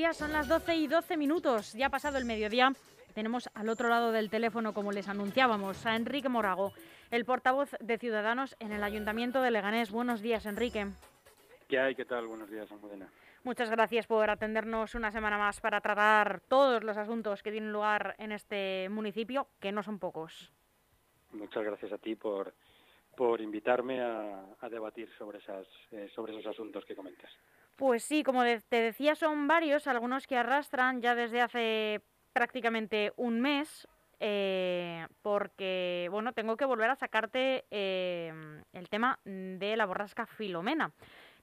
[0.00, 1.74] días, son las 12 y 12 minutos.
[1.74, 2.72] Ya ha pasado el mediodía.
[3.12, 6.72] Tenemos al otro lado del teléfono, como les anunciábamos, a Enrique Morago,
[7.10, 9.90] el portavoz de Ciudadanos en el Ayuntamiento de Leganés.
[9.90, 10.86] Buenos días, Enrique.
[11.68, 11.94] ¿Qué hay?
[11.94, 12.26] ¿Qué tal?
[12.28, 13.10] Buenos días, Almudena.
[13.44, 18.14] Muchas gracias por atendernos una semana más para tratar todos los asuntos que tienen lugar
[18.16, 20.50] en este municipio, que no son pocos.
[21.32, 22.54] Muchas gracias a ti por,
[23.14, 27.30] por invitarme a, debatir sobre, esas, eh, sobre esos asuntos que comentas.
[27.80, 32.02] Pues sí, como te decía, son varios, algunos que arrastran ya desde hace
[32.34, 38.34] prácticamente un mes, eh, porque, bueno, tengo que volver a sacarte eh,
[38.74, 40.92] el tema de la borrasca Filomena.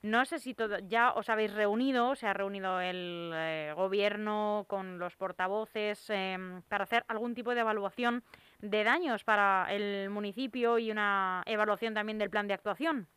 [0.03, 4.99] No sé si todo, ya os habéis reunido, se ha reunido el eh, gobierno con
[4.99, 8.23] los portavoces em, para hacer algún tipo de evaluación
[8.59, 13.07] de daños para el municipio y una evaluación también del plan de actuación.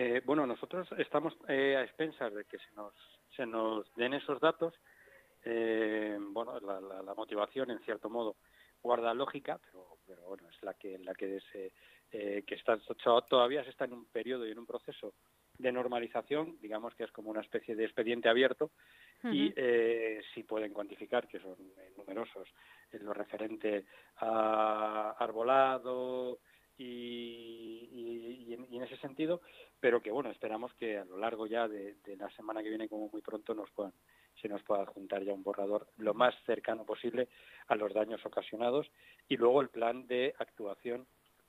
[0.00, 2.94] Eh, bueno, nosotros estamos eh, a expensas de que se nos,
[3.34, 4.72] se nos den esos datos.
[5.44, 8.36] bueno, la, motivación, en cierto modo,
[8.80, 11.40] guarda lógica, pero, pero bueno, es la que, la que,
[12.10, 12.78] que está,
[13.28, 15.14] todavía se está en un periodo y en un proceso
[15.58, 18.70] de normalización, digamos que es como una especie de expediente abierto,
[19.24, 22.48] y eh, si pueden cuantificar, que son eh, numerosos,
[22.92, 23.84] en lo referente
[24.18, 26.38] a arbolado
[26.78, 29.40] y, en, ese sentido,
[29.80, 33.08] pero que bueno, esperamos que a lo largo ya de, la semana que viene, como
[33.08, 33.92] muy pronto, nos puedan,
[34.40, 37.28] se nos pueda juntar ya un borrador lo más cercano posible
[37.66, 38.90] a los daños ocasionados
[39.28, 41.06] y luego el plan de actuación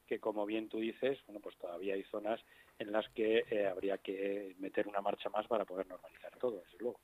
[0.07, 2.41] que como bien tú dices, bueno, pues todavía hay zonas
[2.79, 6.79] en las que eh, habría que meter una marcha más para poder normalizar todo, desde
[6.79, 6.99] luego.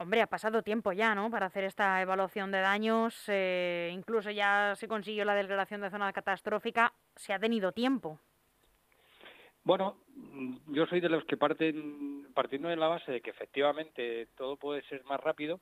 [0.00, 1.28] Hombre, ha pasado tiempo ya, ¿no?
[1.28, 3.24] Para hacer esta evaluación de daños.
[3.26, 6.92] Eh, incluso ya se consiguió la declaración de zona catastrófica.
[7.16, 8.20] Se ha tenido tiempo.
[9.64, 9.96] Bueno,
[10.68, 14.82] yo soy de los que parten partiendo de la base de que efectivamente todo puede
[14.82, 15.60] ser más rápido,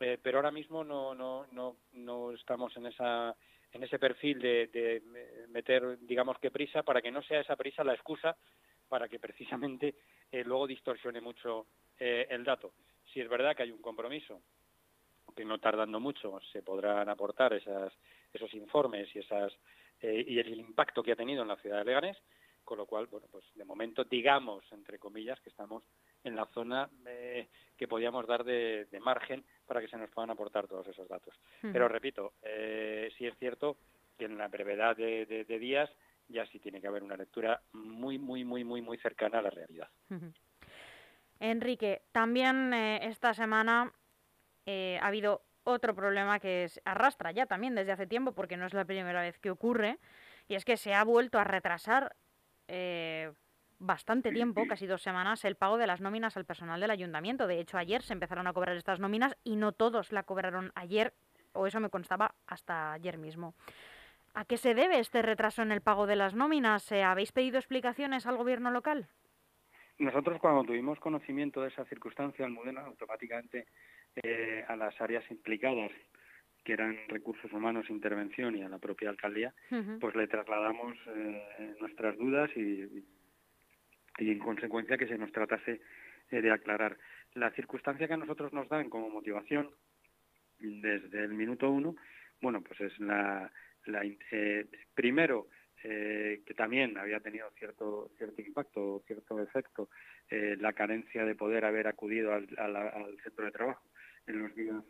[0.00, 3.36] eh, pero ahora mismo no, no, no, no estamos en esa
[3.72, 5.02] en ese perfil de,
[5.50, 8.34] meter, digamos que prisa, para que no sea esa prisa la excusa
[8.88, 9.94] para que precisamente
[10.32, 11.66] eh, luego distorsione mucho
[11.98, 12.72] eh, el dato.
[13.12, 14.42] Si es verdad que hay un compromiso,
[15.34, 17.92] que no tardando mucho se podrán aportar esas,
[18.32, 19.52] esos informes y, esas,
[20.00, 22.16] eh, y el impacto que ha tenido en la ciudad de Leganés,
[22.64, 25.84] con lo cual, bueno, pues de momento digamos, entre comillas, que estamos
[26.24, 30.66] en la zona eh, que podíamos dar de, margen para que se nos puedan aportar
[30.66, 31.34] todos esos datos.
[31.62, 33.76] Pero repito, eh, sí es cierto
[34.18, 35.88] que en la brevedad de, días
[36.28, 39.50] ya sí tiene que haber una lectura muy, muy, muy, muy, muy cercana a la
[39.50, 39.88] realidad.
[41.40, 43.92] Enrique, también eh, esta semana
[44.66, 48.84] ha habido otro problema que arrastra ya también desde hace tiempo, porque no es la
[48.84, 49.98] primera vez que ocurre,
[50.48, 52.16] y es que se ha vuelto a retrasar
[52.68, 53.32] eh,
[53.78, 57.46] bastante tiempo, casi dos semanas, el pago de las nóminas al personal del ayuntamiento.
[57.46, 61.14] De hecho, ayer se empezaron a cobrar estas nóminas y no todos la cobraron ayer,
[61.52, 63.54] o eso me constaba hasta ayer mismo.
[64.34, 66.90] ¿A qué se debe este retraso en el pago de las nóminas?
[66.92, 69.08] Eh, ¿Habéis pedido explicaciones al gobierno local?
[69.98, 73.66] Nosotros cuando tuvimos conocimiento de esa circunstancia, Almudena, automáticamente
[74.22, 75.90] eh, a las áreas implicadas
[76.64, 79.54] que eran recursos humanos, intervención y a la propia alcaldía,
[80.00, 83.04] pues le trasladamos eh, nuestras dudas y,
[84.18, 85.80] y, en consecuencia que se nos tratase
[86.30, 86.96] eh, de aclarar.
[87.34, 89.70] La circunstancia que a nosotros nos dan como motivación
[90.58, 91.96] desde el minuto uno,
[92.40, 93.50] bueno, pues es la,
[93.86, 94.04] la
[95.84, 99.88] eh, que también había tenido cierto cierto impacto, cierto efecto,
[100.30, 103.82] la carencia de poder haber acudido al centro de trabajo
[104.28, 104.84] en los días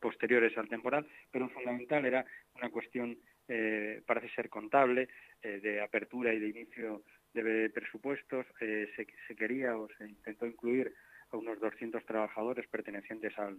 [0.00, 3.16] posteriores al temporal, pero fundamental era una cuestión,
[3.48, 5.08] eh, parece ser contable,
[5.42, 8.46] eh, de apertura y de inicio de presupuestos.
[8.60, 10.94] Eh, se, quería o se intentó incluir
[11.30, 13.56] a unos 200 trabajadores pertenecientes al,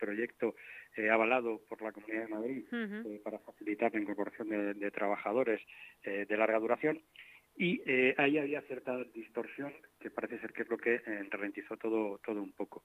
[0.00, 0.54] proyecto
[1.10, 5.60] avalado por la Comunidad de Madrid para facilitar la incorporación de, trabajadores
[6.02, 7.00] de larga duración.
[7.56, 7.80] Y
[8.16, 12.52] ahí había cierta distorsión que parece ser que es lo que ralentizó todo, todo un
[12.52, 12.82] poco.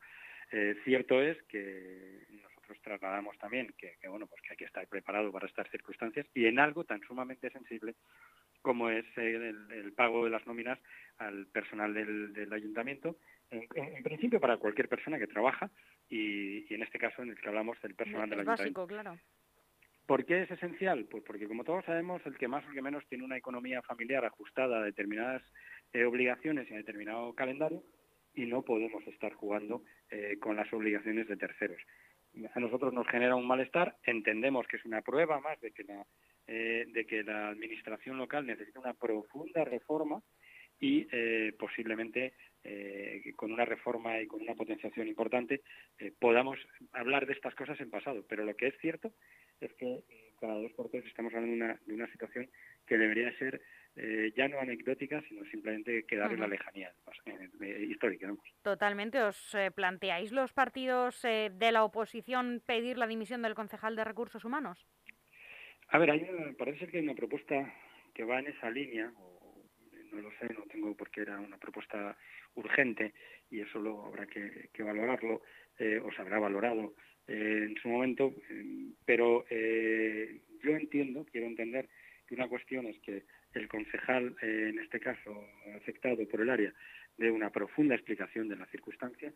[0.52, 5.32] Eh, cierto es que nosotros trasladamos también que, bueno pues que hay que estar preparado
[5.32, 7.96] para estas circunstancias y en algo tan sumamente sensible
[8.62, 10.80] como es el, pago de las nóminas
[11.18, 13.18] al personal del, ayuntamiento,
[13.52, 15.70] en, principio para cualquier persona que trabaja
[16.10, 18.88] y, en este caso en el que hablamos del personal del ayuntamiento.
[18.88, 19.18] claro.
[20.06, 21.06] ¿Por qué es esencial?
[21.06, 23.82] Pues porque como todos sabemos, el que más o el que menos tiene una economía
[23.82, 25.42] familiar ajustada a determinadas
[25.94, 27.84] eh, obligaciones y a determinado calendario,
[28.36, 31.82] y no podemos estar jugando eh, con las obligaciones de terceros.
[32.54, 36.06] A nosotros nos genera un malestar, entendemos que es una prueba más de que la,
[36.48, 40.22] eh, de que la administración local necesita una profunda reforma
[40.80, 41.08] y
[41.54, 42.34] posiblemente
[43.36, 45.62] con una reforma y con una potenciación importante
[46.20, 46.60] podamos
[46.94, 48.26] hablar de estas cosas en pasado.
[48.28, 49.14] Pero lo que es cierto
[49.62, 50.04] es que
[50.40, 52.50] cada dos por tres estamos hablando de una, de una situación
[52.86, 53.62] que debería ser
[53.98, 56.92] eh, ya no anecdótica, sino simplemente quedar en la lejanía
[57.62, 58.30] eh, histórica.
[58.62, 59.22] Totalmente.
[59.22, 64.44] ¿Os eh, planteáis los partidos de la oposición pedir la dimisión del concejal de Recursos
[64.44, 64.86] Humanos?
[65.88, 66.28] A ver, hay
[66.58, 67.74] parece ser que hay una propuesta
[68.14, 69.35] que va en esa línea, o,
[70.12, 72.18] no lo sé, no tengo por qué era una propuesta
[72.56, 73.14] urgente
[73.50, 75.42] y eso lo habrá que, valorarlo,
[76.04, 76.94] o se habrá valorado
[77.28, 78.34] en su momento,
[79.06, 81.88] pero yo entiendo, quiero entender
[82.28, 83.24] que una cuestión es que
[83.54, 86.74] el concejal, eh, en este caso afectado por el área,
[87.18, 89.32] dé una profunda explicación de la circunstancia,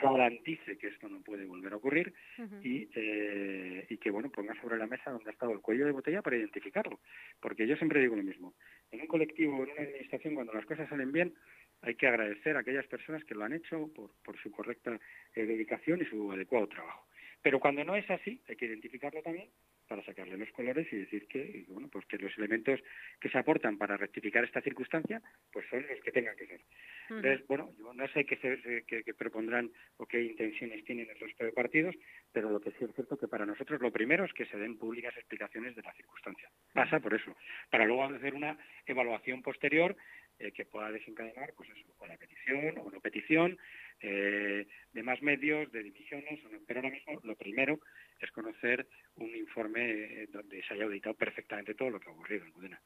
[0.00, 2.14] garantice que esto no puede volver a ocurrir
[2.62, 5.92] y, eh, y que bueno ponga sobre la mesa donde ha estado el cuello de
[5.92, 7.00] botella para identificarlo.
[7.40, 8.54] Porque yo siempre digo lo mismo.
[8.90, 11.34] En un colectivo en una administración, cuando las cosas salen bien,
[11.82, 14.98] hay que agradecer a aquellas personas que lo han hecho por, por su correcta
[15.34, 17.06] eh, dedicación y su adecuado trabajo.
[17.42, 19.48] Pero cuando no es así, hay que identificarlo también
[19.90, 22.78] para sacarle los colores y decir que bueno pues que los elementos
[23.20, 25.20] que se aportan para rectificar esta circunstancia
[25.52, 26.60] pues son los que tengan que ser.
[27.08, 31.50] Entonces bueno yo no sé qué, se, propondrán o qué intenciones tienen el resto de
[31.50, 31.96] partidos
[32.32, 34.78] pero lo que sí es cierto que para nosotros lo primero es que se den
[34.78, 36.48] públicas explicaciones de la circunstancia.
[36.72, 37.36] Pasa por eso.
[37.68, 38.56] Para luego hacer una
[38.86, 39.96] evaluación posterior
[40.38, 43.58] eh, que pueda desencadenar pues eso o la petición o no petición
[44.02, 47.78] eh, de más medios, de divisiones, pero ahora mismo lo primero
[48.18, 49.82] es conocer un informe
[50.22, 52.80] eh, donde se haya auditado perfectamente todo lo que ha ocurrido en Mudena.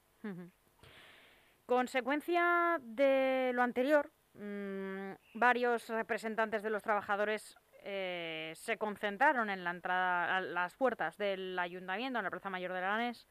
[1.65, 9.71] Consecuencia de lo anterior, mm, varios representantes de los trabajadores eh, se concentraron en la
[9.71, 13.27] entrada a las puertas del ayuntamiento, en la Plaza Mayor de Lanés,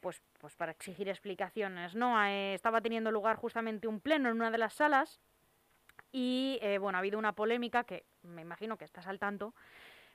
[0.00, 1.94] pues, pues para exigir explicaciones.
[1.94, 2.22] ¿no?
[2.24, 5.20] estaba teniendo lugar justamente un pleno en una de las salas
[6.14, 9.52] y eh, bueno, ha habido una polémica que me imagino que estás al tanto,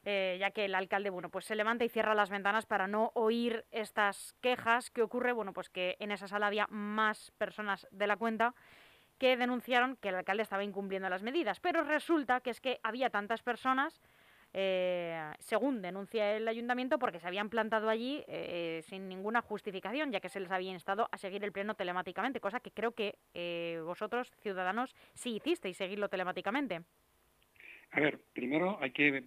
[0.06, 3.12] eh, ya que el alcalde, bueno, pues se levanta y cierra las ventanas para no
[3.16, 4.92] oír estas quejas.
[4.92, 5.34] ¿Qué ocurre?
[5.34, 8.56] Bueno, pues que en esa sala había más personas de la cuenta
[9.18, 11.60] que denunciaron que el alcalde estaba incumpliendo las medidas.
[11.60, 14.00] Pero resulta que es que había tantas personas
[14.54, 20.20] eh, según denuncia el ayuntamiento, porque se habían plantado allí eh, sin ninguna justificación, ya
[20.20, 23.80] que se les había instado a seguir el pleno telemáticamente, cosa que creo que eh,
[23.84, 26.82] vosotros, ciudadanos, sí hicisteis seguirlo telemáticamente.
[27.92, 29.24] A ver, primero hay que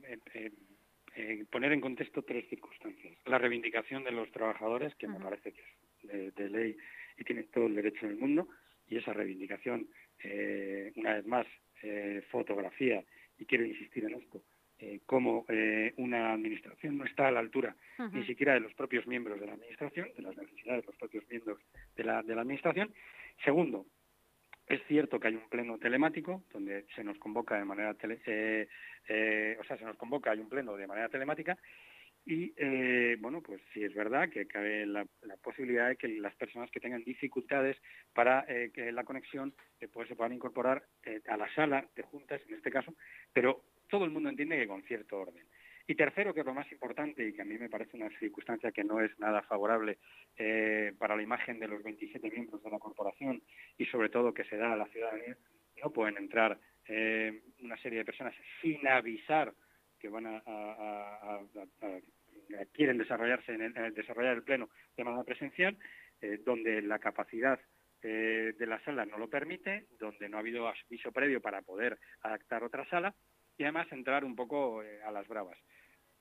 [1.50, 3.14] poner en contexto tres circunstancias.
[3.26, 6.76] La reivindicación de los trabajadores, que me parece que es de, ley
[7.19, 8.48] y tiene todo el derecho del mundo,
[8.88, 9.88] y esa reivindicación,
[10.96, 11.46] una vez más,
[12.30, 13.04] fotografía,
[13.38, 14.42] y quiero insistir en esto,
[14.84, 17.76] eh, como eh, una administración no está a la altura
[18.11, 21.23] ni siquiera de los propios miembros de la administración, de las necesidades de los propios
[21.31, 21.61] miembros
[21.94, 22.93] de la, de la administración.
[23.44, 23.87] Segundo,
[24.67, 29.56] es cierto que hay un pleno telemático donde se nos convoca de manera tele, eh,
[29.61, 31.56] o sea, se nos convoca, hay un pleno de manera telemática
[32.26, 32.52] y
[33.19, 35.06] bueno, pues sí es verdad que cabe la,
[35.43, 37.76] posibilidad de que las personas que tengan dificultades
[38.14, 39.55] para que la conexión
[39.93, 40.84] pues se puedan incorporar
[41.29, 42.94] a la sala de juntas, en este caso,
[43.32, 45.44] pero todo el mundo entiende que con cierto orden.
[45.86, 48.72] Y tercero, que es lo más importante y que a mí me parece una circunstancia
[48.72, 49.98] que no es nada favorable
[50.38, 53.42] eh, para la imagen de los 27 miembros de la corporación
[53.76, 55.36] y sobre todo que se da a la ciudadanía,
[55.84, 59.52] no pueden entrar eh, una serie de personas sin avisar
[60.00, 61.40] que van a,
[62.72, 65.76] quieren desarrollarse en desarrollar el pleno de manera presencial,
[66.22, 67.60] eh, donde la capacidad
[68.00, 72.64] de la sala no lo permite, donde no ha habido aviso previo para poder adaptar
[72.64, 73.14] otra sala
[73.58, 75.58] y además entrar un poco eh, a las bravas.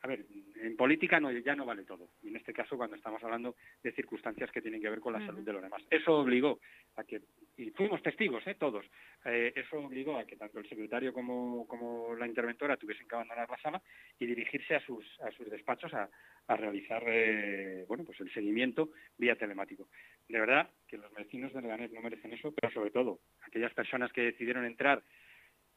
[0.04, 2.10] A ver, en política no, ya no vale todo.
[2.24, 5.24] Y en este caso, cuando estamos hablando de circunstancias que tienen que ver con la
[5.24, 5.84] salud de los demás.
[5.92, 6.60] Eso obligó
[6.96, 7.22] a que,
[7.58, 8.56] y fuimos testigos, ¿eh?
[8.56, 8.84] todos,
[9.26, 13.48] eh, eso obligó a que tanto el secretario como, como la interventora tuviesen que abandonar
[13.48, 13.82] la sala
[14.18, 16.10] y dirigirse a sus, a sus despachos a,
[16.48, 19.88] a realizar eh, bueno, pues el seguimiento vía telemático.
[20.28, 24.12] De verdad que los vecinos de Leganés no merecen eso, pero sobre todo aquellas personas
[24.12, 25.04] que decidieron entrar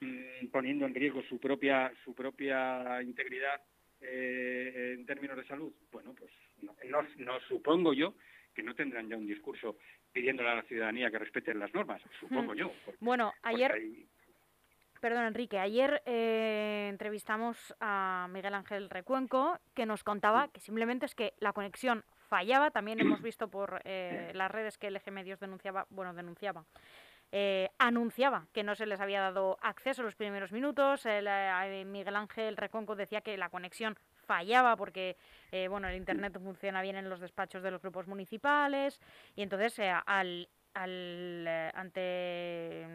[0.04, 3.61] Mm, poniendo en riesgo su propia su propia integridad
[4.00, 6.30] eh, en términos de salud, bueno, pues
[7.18, 8.14] no, supongo yo
[8.54, 9.78] que no tendrán ya un discurso
[10.12, 12.56] pidiéndole a la ciudadanía que respeten las normas, supongo hmm.
[12.56, 12.73] yo.
[13.00, 13.75] bueno, ayer...
[15.00, 15.58] Perdón, Enrique.
[15.58, 21.52] Ayer eh, entrevistamos a Miguel Ángel Recuenco, que nos contaba que simplemente es que la
[21.52, 22.70] conexión fallaba.
[22.70, 26.64] También hemos visto por eh, las redes que el LG Medios denunciaba, bueno, denunciaba
[27.33, 31.04] eh, anunciaba que no se les había dado acceso los primeros minutos.
[31.07, 35.16] El, eh, Miguel Ángel Reconco decía que la conexión fallaba porque
[35.52, 39.00] eh, bueno el internet funciona bien en los despachos de los grupos municipales
[39.37, 42.87] y entonces al al, ante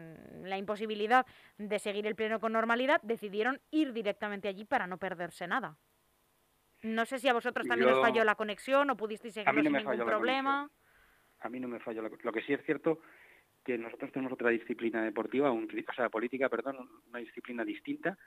[0.42, 1.26] la imposibilidad
[1.58, 5.76] de seguir el pleno con normalidad, decidieron ir directamente allí para no perderse nada.
[6.82, 10.04] No sé si a vosotros también os falló la conexión o pudisteis seguirlo sin ningún
[10.04, 10.70] problema.
[11.40, 12.02] A mí no me falló.
[12.02, 13.00] Lo que sí es cierto
[13.70, 18.18] que nosotros tenemos otra disciplina deportiva, un, o sea, política, perdón, una disciplina distinta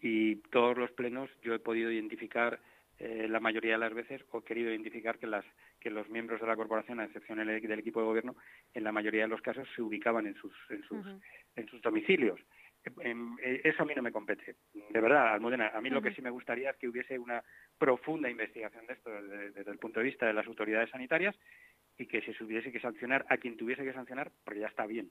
[0.00, 2.58] y todos los plenos yo he podido identificar
[2.98, 5.44] eh, la mayoría de las veces o he querido identificar que las
[5.78, 8.36] que los miembros de la corporación, a excepción del, equipo de gobierno,
[8.72, 11.06] en la mayoría de los casos se ubicaban en sus en sus,
[11.56, 12.40] en sus domicilios.
[12.84, 14.56] Eh, eso a mí no me compete.
[14.72, 17.42] De verdad, Almudena, a mí lo que sí me gustaría es que hubiese una
[17.78, 21.36] profunda investigación de esto desde, el punto de vista de las autoridades sanitarias
[22.02, 25.10] y que se hubiese que sancionar a quien tuviese que sancionar, porque ya está bien.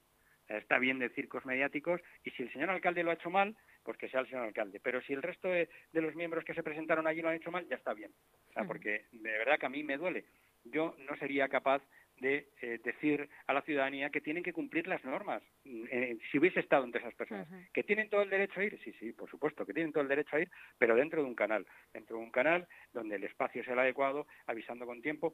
[0.50, 3.98] Está bien de circos mediáticos y si el señor alcalde lo ha hecho mal, pues
[3.98, 4.82] que sea el señor alcalde.
[4.84, 7.66] Pero si el resto de, los miembros que se presentaron allí lo han hecho mal,
[7.70, 8.12] ya está bien.
[8.50, 10.26] O sea, porque de verdad que a mí me duele.
[10.66, 11.82] Yo no sería capaz
[12.20, 16.60] de eh, decir a la ciudadanía que tienen que cumplir las normas, eh, si hubiese
[16.60, 17.48] estado entre esas personas.
[17.74, 18.80] ¿Que tienen todo el derecho a ir?
[18.84, 21.34] Sí, sí, por supuesto, que tienen todo el derecho a ir, pero dentro de un
[21.34, 25.34] canal, dentro de un canal donde el espacio sea el adecuado, avisando con tiempo,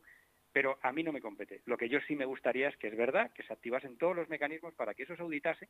[0.51, 1.61] pero a mí no me compete.
[1.65, 4.29] Lo que yo sí me gustaría es que es verdad que se activasen todos los
[4.29, 5.69] mecanismos para que eso se auditase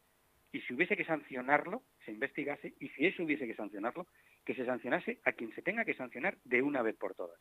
[0.52, 4.08] y si hubiese que sancionarlo, se investigase y si eso hubiese que sancionarlo,
[4.46, 7.40] que se sancionase a quien se tenga que sancionar de una vez por todas.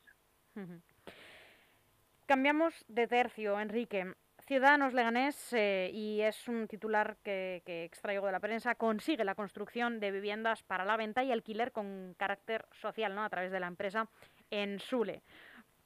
[2.26, 4.12] Cambiamos de tercio, Enrique.
[4.46, 9.98] Ciudadanos Leganés, eh, y es un titular que, extraigo de la prensa, consigue la construcción
[9.98, 13.24] de viviendas para la venta y alquiler con carácter social, ¿no?
[13.24, 14.08] A través de la empresa
[14.50, 15.22] en Sule.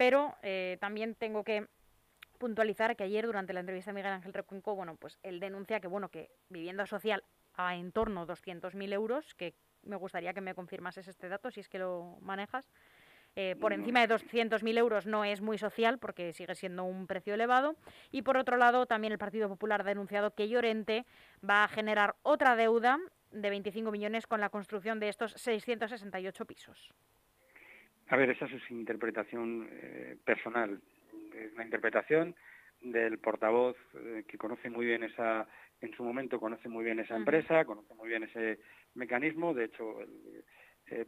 [0.01, 1.67] Pero eh, también tengo que
[2.39, 5.89] puntualizar que ayer durante la entrevista de Miguel Ángel Recuenco, bueno, pues él denuncia que,
[5.89, 9.53] bueno, que vivienda social a en torno a 200.000 euros, que
[9.83, 12.67] me gustaría que me confirmases este dato si es que lo manejas,
[13.37, 17.35] eh, por encima de 200.000 euros no es muy social porque sigue siendo un precio
[17.35, 17.77] elevado.
[18.11, 21.05] Y por otro lado, también el Partido Popular ha denunciado que Llorente
[21.47, 22.99] va a generar otra deuda
[23.33, 26.95] de 25 millones con la construcción de estos 668 pisos.
[28.11, 30.81] A ver, esa es su interpretación eh, personal.
[31.35, 32.35] Es una interpretación
[32.81, 35.47] del portavoz eh, que conoce muy bien esa,
[35.81, 38.59] en su momento conoce muy bien esa empresa, conoce muy bien ese
[38.95, 39.55] mecanismo.
[39.55, 39.99] De hecho,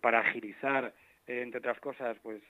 [0.00, 0.94] para agilizar
[1.26, 2.42] eh, entre otras cosas, pues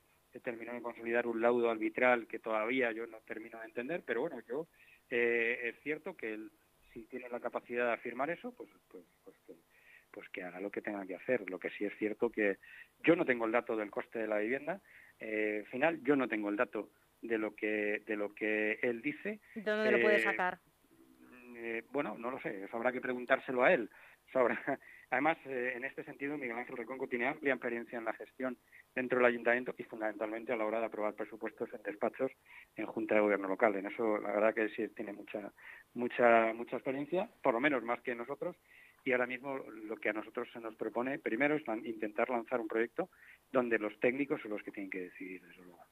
[0.42, 4.40] terminó de consolidar un laudo arbitral que todavía yo no termino de entender, pero bueno,
[4.48, 4.66] yo
[5.10, 6.50] eh, es cierto que él,
[6.92, 9.54] si tiene la capacidad de afirmar eso, pues, pues, pues, que,
[10.12, 11.48] pues que haga lo que tenga que hacer.
[11.50, 12.58] Lo que sí es cierto que
[13.02, 14.80] yo no tengo el dato del coste de la vivienda
[15.18, 16.90] eh, final, yo no tengo el dato
[17.20, 19.40] de lo que de lo que él dice.
[19.54, 20.58] ¿De dónde lo puede sacar?
[21.92, 23.88] bueno, no lo sé, eso habrá que preguntárselo a él.
[25.10, 28.56] Además, eh, en este sentido, Miguel Ángel Reconco tiene amplia experiencia en la gestión
[28.94, 32.32] dentro del ayuntamiento y fundamentalmente a la hora de aprobar presupuestos en despachos
[32.76, 33.76] en Junta de Gobierno local.
[33.76, 35.52] En eso, la verdad que sí tiene mucha,
[35.94, 38.56] mucha, mucha experiencia, por lo menos más que nosotros.
[39.04, 42.68] Y ahora mismo lo que a nosotros se nos propone, primero, es intentar lanzar un
[42.68, 43.10] proyecto
[43.50, 45.84] donde los técnicos son los que tienen que decidir, desde luego.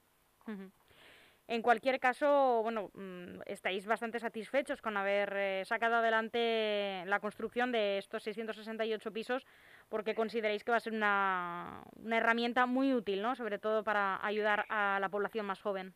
[1.47, 7.73] En cualquier caso, bueno, mm, estáis bastante satisfechos con haber eh, sacado adelante la construcción
[7.73, 9.45] de estos 668 pisos,
[9.89, 13.35] porque consideráis que va a ser una, herramienta muy útil, ¿no?
[13.35, 15.93] Sobre todo para ayudar a la población más joven.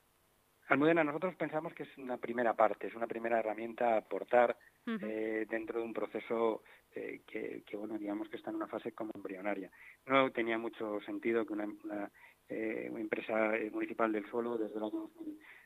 [0.67, 4.57] Almudena, nosotros pensamos que es una primera parte, es una primera herramienta a aportar
[4.87, 6.63] eh, dentro de un proceso
[6.95, 9.69] eh, que, bueno, digamos que está en una fase como embrionaria.
[10.05, 12.09] No tenía mucho sentido que una
[12.47, 15.09] eh, una empresa eh, municipal del suelo desde el año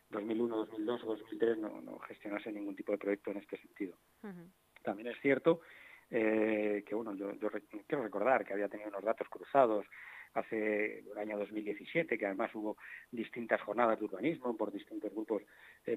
[0.09, 3.97] 2001, 2002 o 2003 no, no gestionase ningún tipo de proyecto en este sentido.
[4.81, 5.61] También es cierto
[6.09, 7.31] que, bueno, yo,
[7.85, 9.85] quiero recordar que había tenido unos datos cruzados
[10.33, 12.77] hace el año 2017, que además hubo
[13.11, 15.43] distintas jornadas de urbanismo por distintos grupos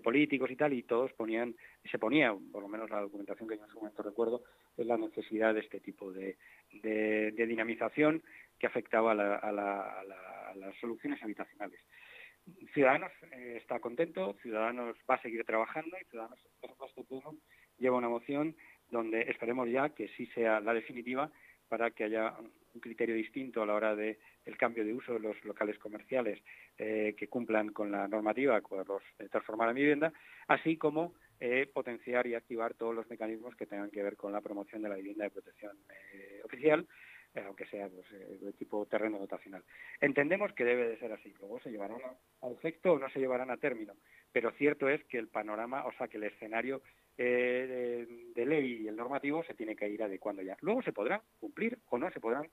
[0.02, 1.54] políticos y tal, y todos ponían,
[1.90, 4.42] se ponía, por lo menos la documentación que yo en su momento recuerdo,
[4.76, 6.36] es la necesidad de este tipo de,
[6.72, 8.22] de, dinamización
[8.58, 10.02] que afectaba a la
[10.56, 11.80] las soluciones habitacionales.
[12.74, 17.36] Ciudadanos eh, está contento, Ciudadanos va a seguir trabajando y Ciudadanos, por supuesto,
[17.78, 18.56] lleva una moción
[18.90, 21.30] donde esperemos ya que sí sea la definitiva
[21.68, 22.34] para que haya
[22.74, 26.42] un criterio distinto a la hora del el cambio de uso de los locales comerciales
[26.78, 30.12] eh, que cumplan con la normativa con los, de transformar en vivienda,
[30.48, 34.40] así como eh, potenciar y activar todos los mecanismos que tengan que ver con la
[34.40, 35.76] promoción de la vivienda de protección
[36.44, 36.86] oficial eh,
[37.40, 39.62] aunque sea pues, eh, de tipo terreno dotacional.
[40.00, 41.32] Entendemos que debe de ser así.
[41.40, 42.00] Luego se llevarán
[42.42, 43.94] a, efecto o no se llevarán a término.
[44.32, 46.82] Pero cierto es que el panorama, o sea, que el escenario
[47.16, 50.56] eh, de, ley y el normativo se tiene que ir adecuando ya.
[50.60, 52.48] Luego se podrán cumplir o no se podrán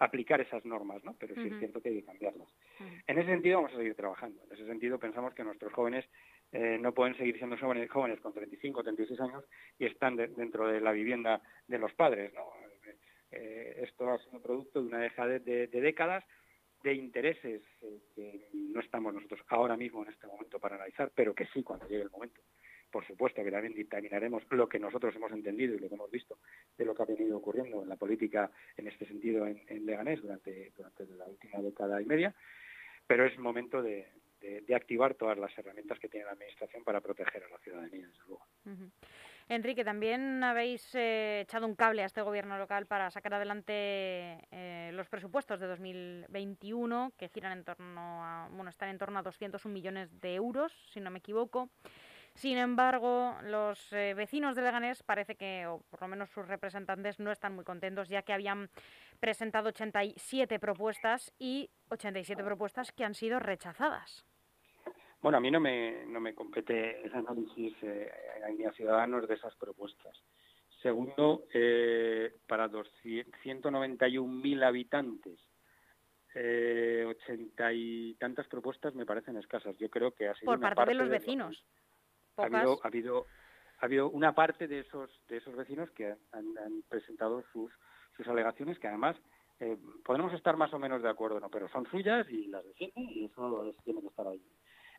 [0.00, 1.14] aplicar esas normas, ¿no?
[1.18, 2.48] Pero sí es cierto que hay que cambiarlas.
[3.06, 4.42] En ese sentido vamos a seguir trabajando.
[4.46, 6.04] En ese sentido pensamos que nuestros jóvenes
[6.50, 9.44] eh, no pueden seguir siendo jóvenes, jóvenes con 35 o 36 años
[9.78, 12.32] y están dentro de la vivienda de los padres.
[12.34, 12.42] ¿no?
[13.36, 16.24] Eh, esto ha sido producto de una dejadez de, décadas
[16.82, 21.34] de intereses eh, que no estamos nosotros ahora mismo en este momento para analizar, pero
[21.34, 22.40] que sí cuando llegue el momento.
[22.90, 26.38] Por supuesto que también dictaminaremos lo que nosotros hemos entendido y lo que hemos visto
[26.78, 30.72] de lo que ha venido ocurriendo en la política en este sentido en, Leganés durante,
[30.76, 32.32] durante la última década y media,
[33.06, 34.06] pero es momento de,
[34.74, 38.46] activar todas las herramientas que tiene la Administración para proteger a la ciudadanía, desde luego.
[39.48, 43.72] Enrique, también habéis eh, echado un cable a este gobierno local para sacar adelante
[44.50, 49.22] eh, los presupuestos de 2021, que giran en torno a, bueno, están en torno a
[49.22, 51.68] 201 millones de euros, si no me equivoco.
[52.34, 57.20] Sin embargo, los eh, vecinos de Leganés parece que, o por lo menos sus representantes,
[57.20, 58.70] no están muy contentos, ya que habían
[59.20, 64.24] presentado 87 propuestas y 87 propuestas que han sido rechazadas.
[65.24, 68.12] Bueno, a mí no me, no me compete el análisis eh,
[68.68, 70.22] a ciudadanos de esas propuestas.
[70.82, 75.40] Segundo, eh, para 191.000 habitantes,
[76.34, 79.78] eh, ochenta y tantas propuestas me parecen escasas.
[79.78, 81.64] Yo creo que ha sido por parte, de los vecinos.
[82.36, 83.24] Ha habido, ha habido,
[83.78, 87.72] ha habido una parte de esos de esos vecinos que han, presentado sus
[88.14, 89.16] sus alegaciones que además
[89.58, 93.08] eh, podemos estar más o menos de acuerdo, no, pero son suyas y las defienden
[93.08, 94.42] y eso tiene que estar ahí.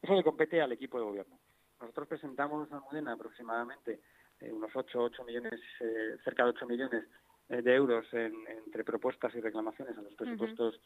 [0.05, 1.39] Eso le compete al equipo de gobierno.
[1.81, 4.01] Nosotros presentamos a Modena aproximadamente
[4.39, 7.05] eh, unos 8, 8 millones, eh, cerca de 8 millones
[7.49, 10.79] eh, de euros entre propuestas y reclamaciones a los presupuestos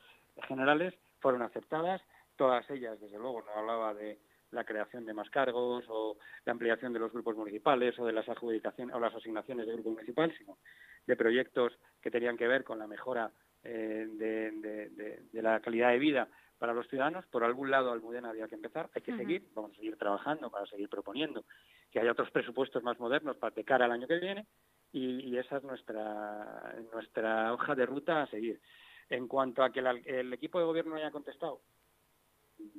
[0.47, 0.93] generales.
[1.19, 2.01] Fueron aceptadas,
[2.37, 4.19] todas ellas, desde luego, no hablaba de
[4.51, 8.29] la creación de más cargos o la ampliación de los grupos municipales o de las
[8.29, 10.59] adjudicaciones o las asignaciones de grupo municipal, sino
[11.05, 13.29] de proyectos que tenían que ver con la mejora
[13.61, 14.89] de,
[15.33, 17.25] la calidad de vida para los ciudadanos.
[17.27, 18.89] Por algún lado, Almudena había que empezar.
[18.93, 21.45] Hay que seguir, vamos a seguir trabajando para seguir proponiendo
[21.89, 24.45] que haya otros presupuestos más modernos para de cara al año que viene
[24.91, 28.59] y, esa es nuestra, nuestra hoja de ruta a seguir.
[29.09, 31.61] En cuanto a que el equipo de gobierno haya contestado,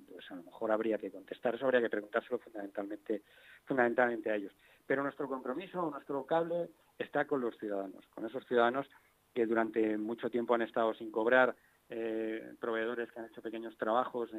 [0.09, 3.23] pues a lo mejor habría que contestar, eso habría que preguntárselo fundamentalmente,
[3.65, 4.53] fundamentalmente a ellos.
[4.87, 8.87] Pero nuestro compromiso, nuestro cable está con los ciudadanos, con esos ciudadanos
[9.35, 11.57] que durante mucho tiempo han estado sin cobrar,
[11.93, 14.31] eh, proveedores que han hecho pequeños trabajos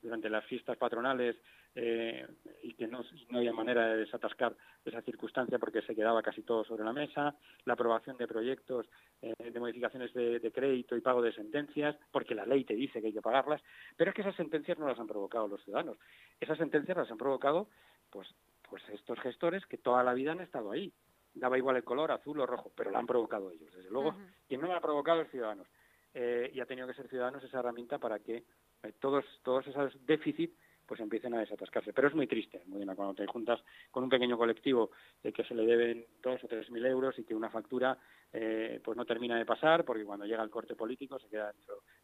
[0.00, 1.36] durante las fiestas patronales
[1.74, 2.26] eh,
[2.62, 6.82] y que no, había manera de desatascar esa circunstancia porque se quedaba casi todo sobre
[6.82, 7.36] la mesa,
[7.66, 8.88] la aprobación de proyectos
[9.20, 13.08] eh, de modificaciones de, crédito y pago de sentencias, porque la ley te dice que
[13.08, 13.60] hay que pagarlas,
[13.96, 15.98] pero es que esas sentencias no las han provocado los ciudadanos,
[16.40, 17.68] esas sentencias las han provocado
[18.08, 18.34] pues,
[18.70, 20.90] pues estos gestores que toda la vida han estado ahí.
[21.34, 24.14] Daba igual el color, azul o rojo, pero la han provocado ellos, desde luego.
[24.46, 25.66] Quien no la ha provocado es ciudadanos.
[26.14, 28.44] Eh, y ha tenido que ser Ciudadanos esa herramienta para que
[28.82, 31.92] eh, todos, todos esos déficits pues empiecen a desatascarse.
[31.92, 34.90] Pero es muy triste, muy bien, cuando te juntas con un pequeño colectivo
[35.22, 37.98] de que se le deben dos o tres mil euros y que una factura
[38.32, 41.52] eh, pues no termina de pasar porque cuando llega el corte político se queda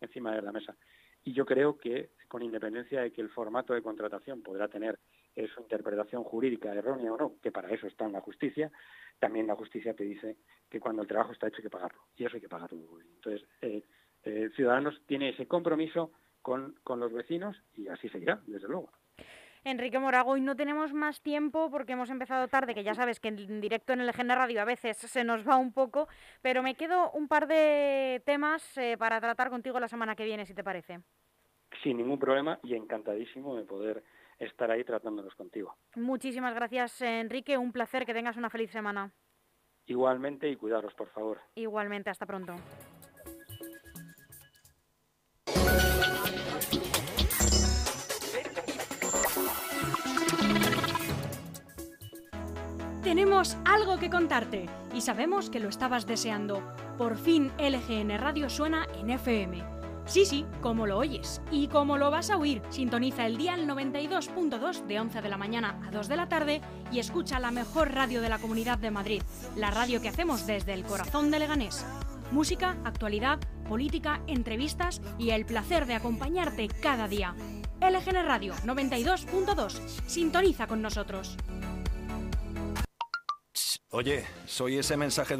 [0.01, 0.75] encima de la mesa.
[1.23, 4.99] Y yo creo que, con independencia de que el formato de contratación podrá tener
[5.55, 8.71] su interpretación jurídica errónea o no, que para eso está en la justicia,
[9.19, 12.01] también la justicia te dice que cuando el trabajo está hecho hay que pagarlo.
[12.17, 13.01] Y eso hay que pagarlo.
[13.01, 13.47] Entonces,
[14.61, 18.91] Ciudadanos tiene ese compromiso con, con los vecinos y así seguirá, desde luego.
[19.65, 23.29] Enrique Morago, hoy no tenemos más tiempo porque hemos empezado tarde, que ya sabes que
[23.29, 26.09] en directo en el Legenda Radio a veces se nos va un poco,
[26.43, 30.45] pero me quedo un par de temas eh, para tratar contigo la semana que viene,
[30.45, 31.01] si te parece.
[31.83, 34.05] Sin ningún problema y encantadísimo de poder
[34.39, 35.75] estar ahí tratándolos contigo.
[35.97, 37.57] Muchísimas gracias, Enrique.
[37.57, 39.11] Un placer, que tengas una feliz semana.
[39.87, 41.41] Igualmente y cuidaros, por favor.
[41.55, 42.57] Igualmente, hasta pronto.
[53.11, 56.63] Tenemos algo que contarte y sabemos que lo estabas deseando.
[56.97, 59.65] Por fin LGN Radio suena en FM.
[60.07, 64.87] Sí, sí, como lo oyes y como lo vas a oír, sintoniza el día 92.2
[64.87, 66.61] de 11 de la mañana a 2 de la tarde
[66.93, 69.23] y escucha la mejor radio de la Comunidad de Madrid,
[69.57, 71.85] la radio que hacemos desde el corazón de Leganés.
[72.31, 77.35] Música, actualidad, política, entrevistas y el placer de acompañarte cada día.
[77.81, 79.81] LGN Radio 92.2.
[80.07, 81.37] Sintoniza con nosotros.
[83.93, 85.39] Oye, soy ese mensaje de